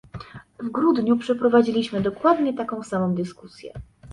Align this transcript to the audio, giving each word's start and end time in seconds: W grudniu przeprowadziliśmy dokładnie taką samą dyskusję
W 0.59 0.69
grudniu 0.69 1.17
przeprowadziliśmy 1.17 2.01
dokładnie 2.01 2.53
taką 2.53 2.83
samą 2.83 3.15
dyskusję 3.15 3.71